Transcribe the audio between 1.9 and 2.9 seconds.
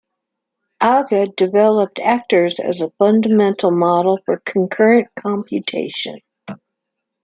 Actors as a